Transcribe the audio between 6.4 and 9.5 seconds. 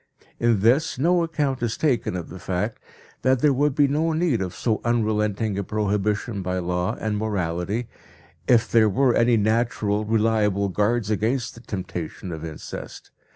by law and morality if there were any